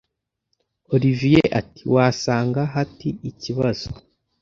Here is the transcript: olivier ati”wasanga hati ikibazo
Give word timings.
olivier 0.93 1.47
ati”wasanga 1.61 2.61
hati 2.75 3.09
ikibazo 3.29 3.87